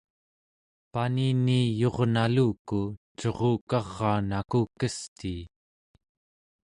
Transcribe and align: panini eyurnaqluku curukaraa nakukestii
panini 0.93 1.57
eyurnaqluku 1.83 2.79
curukaraa 3.19 4.19
nakukestii 4.29 5.41